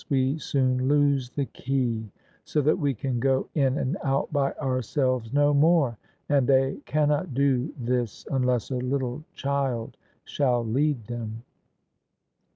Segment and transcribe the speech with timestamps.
[0.09, 2.09] we soon lose the key,
[2.43, 5.95] so that we can go in and out by ourselves no more.
[6.27, 11.43] And they cannot do this unless a little child shall lead them.